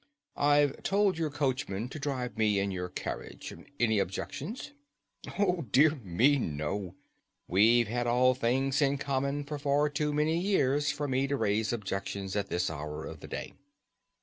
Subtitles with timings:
[0.35, 3.53] "I've told your coachman to drive me in your carriage.
[3.79, 4.57] Any objection?"
[5.37, 6.95] "Oh, dear me, no!
[7.47, 11.71] We've had all things in common for far too many years for me to raise
[11.71, 13.53] objections at this hour of the day."